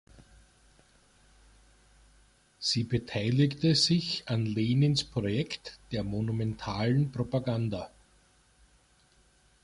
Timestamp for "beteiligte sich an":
2.83-4.47